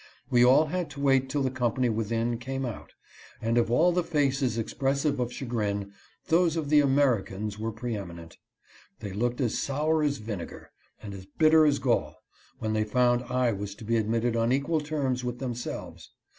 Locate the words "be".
13.83-13.95